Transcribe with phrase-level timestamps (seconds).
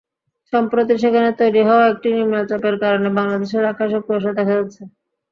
[0.53, 4.81] সম্প্রতি সেখানে তৈরি হওয়া একটি নিম্নচাপের কারণে বাংলাদেশের আকাশে কুয়াশা দেখা যাচ্ছে।